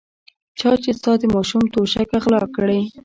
چا 0.59 0.71
چې 0.83 0.89
ستا 0.99 1.11
د 1.19 1.23
ماشوم 1.35 1.63
توشکه 1.73 2.17
غلا 2.23 2.41
کړې. 2.55 2.79